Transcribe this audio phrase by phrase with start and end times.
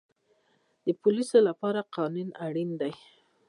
[0.85, 2.93] د پولیس لپاره قانون اړین دی